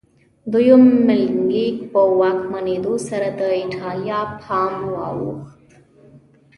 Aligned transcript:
دویم 0.51 0.83
منیلیک 1.05 1.77
په 1.91 2.01
واکمنېدو 2.19 2.93
سره 3.09 3.27
د 3.39 3.41
ایټالیا 3.61 4.21
پام 4.41 4.73
واوښت. 4.93 5.67